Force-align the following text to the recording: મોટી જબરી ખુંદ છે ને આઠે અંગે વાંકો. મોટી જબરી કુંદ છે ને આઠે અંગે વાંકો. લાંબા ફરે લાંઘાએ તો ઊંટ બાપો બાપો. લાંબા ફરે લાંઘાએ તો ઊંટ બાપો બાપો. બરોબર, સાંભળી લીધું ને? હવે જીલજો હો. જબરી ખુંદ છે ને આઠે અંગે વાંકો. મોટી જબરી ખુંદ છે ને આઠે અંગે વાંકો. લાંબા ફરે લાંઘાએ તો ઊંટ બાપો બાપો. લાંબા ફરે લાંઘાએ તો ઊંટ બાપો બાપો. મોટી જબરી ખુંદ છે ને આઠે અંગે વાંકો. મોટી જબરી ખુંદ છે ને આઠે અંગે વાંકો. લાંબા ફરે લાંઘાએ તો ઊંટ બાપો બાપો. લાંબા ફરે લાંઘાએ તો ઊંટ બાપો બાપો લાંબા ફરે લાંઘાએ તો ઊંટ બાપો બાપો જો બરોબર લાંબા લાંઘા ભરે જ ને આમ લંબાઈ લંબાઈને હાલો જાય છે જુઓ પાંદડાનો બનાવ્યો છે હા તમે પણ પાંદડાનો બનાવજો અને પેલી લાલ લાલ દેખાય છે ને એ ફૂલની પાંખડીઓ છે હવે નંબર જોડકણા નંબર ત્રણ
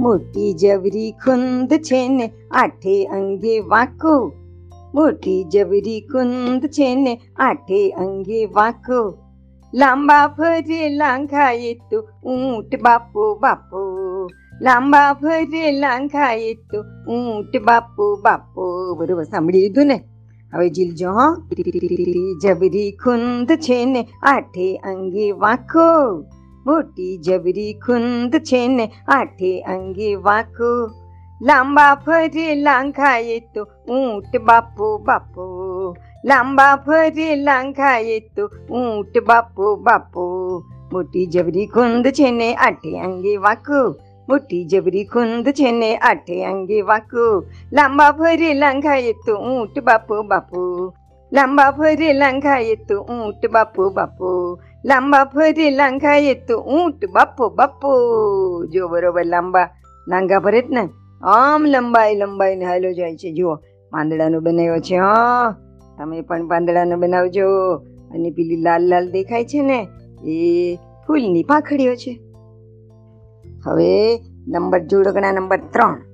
મોટી 0.00 0.52
જબરી 0.52 1.12
ખુંદ 1.12 1.74
છે 1.74 2.08
ને 2.08 2.30
આઠે 2.50 3.04
અંગે 3.04 3.60
વાંકો. 3.60 4.32
મોટી 4.94 5.44
જબરી 5.44 6.00
કુંદ 6.00 6.66
છે 6.66 6.94
ને 6.94 7.20
આઠે 7.36 7.90
અંગે 7.90 8.44
વાંકો. 8.44 9.18
લાંબા 9.74 10.28
ફરે 10.28 10.88
લાંઘાએ 10.88 11.74
તો 11.74 12.00
ઊંટ 12.24 12.82
બાપો 12.82 13.34
બાપો. 13.34 13.80
લાંબા 14.62 15.12
ફરે 15.12 15.70
લાંઘાએ 15.70 16.54
તો 16.54 16.80
ઊંટ 17.12 17.62
બાપો 17.62 18.16
બાપો. 18.16 18.94
બરોબર, 18.94 19.24
સાંભળી 19.24 19.60
લીધું 19.60 19.86
ને? 19.86 20.04
હવે 20.54 20.68
જીલજો 20.68 21.12
હો. 21.12 21.34
જબરી 22.42 22.90
ખુંદ 22.90 23.52
છે 23.52 23.84
ને 23.84 24.08
આઠે 24.22 24.76
અંગે 24.76 25.32
વાંકો. 25.32 26.20
મોટી 26.66 27.18
જબરી 27.18 27.74
ખુંદ 27.74 28.36
છે 28.36 28.68
ને 28.68 28.92
આઠે 29.08 29.60
અંગે 29.60 30.14
વાંકો. 30.14 30.90
લાંબા 31.42 31.94
ફરે 31.94 32.54
લાંઘાએ 32.54 33.40
તો 33.40 33.62
ઊંટ 33.88 34.36
બાપો 34.42 34.98
બાપો. 34.98 35.96
લાંબા 36.24 36.76
ફરે 36.76 37.36
લાંઘાએ 37.36 38.20
તો 38.20 38.50
ઊંટ 38.70 39.18
બાપો 39.26 39.76
બાપો. 39.76 40.24
મોટી 40.92 41.26
જબરી 41.26 41.66
ખુંદ 41.66 42.06
છે 42.06 42.30
ને 42.30 42.54
આઠે 42.54 43.00
અંગે 43.00 43.36
વાંકો. 43.36 43.96
મોટી 44.28 44.64
જબરી 44.64 45.04
ખુંદ 45.04 45.48
છે 45.48 45.70
ને 45.72 45.96
આઠે 45.96 46.44
અંગે 46.44 46.80
વાંકો. 46.80 47.44
લાંબા 47.72 48.12
ફરે 48.12 48.54
લાંઘાએ 48.54 49.12
તો 49.12 49.36
ઊંટ 49.36 49.78
બાપો 49.78 50.22
બાપો. 50.22 50.92
લાંબા 51.32 51.70
ફરે 51.72 52.08
લાંઘાએ 52.12 52.74
તો 52.88 52.96
ઊંટ 53.06 53.42
બાપો 53.48 53.90
બાપો 53.90 54.28
લાંબા 54.84 55.24
ફરે 55.26 55.66
લાંઘાએ 55.70 56.34
તો 56.48 56.56
ઊંટ 56.68 57.02
બાપો 57.08 57.44
બાપો 57.50 57.90
જો 58.66 58.88
બરોબર 58.88 59.26
લાંબા 59.26 59.68
લાંઘા 60.06 60.40
ભરે 60.40 60.62
જ 60.62 60.68
ને 60.70 60.84
આમ 61.30 61.62
લંબાઈ 61.66 62.18
લંબાઈને 62.18 62.64
હાલો 62.64 62.90
જાય 62.92 63.16
છે 63.16 63.30
જુઓ 63.32 63.54
પાંદડાનો 63.92 64.40
બનાવ્યો 64.40 64.80
છે 64.80 64.96
હા 64.96 65.46
તમે 65.98 66.22
પણ 66.22 66.48
પાંદડાનો 66.48 66.96
બનાવજો 66.96 67.46
અને 68.14 68.28
પેલી 68.30 68.62
લાલ 68.62 68.82
લાલ 68.88 69.06
દેખાય 69.12 69.44
છે 69.44 69.62
ને 69.62 69.78
એ 70.28 70.36
ફૂલની 71.06 71.44
પાંખડીઓ 71.44 71.94
છે 71.94 72.12
હવે 73.64 73.90
નંબર 74.48 74.80
જોડકણા 74.86 75.32
નંબર 75.32 75.60
ત્રણ 75.72 76.09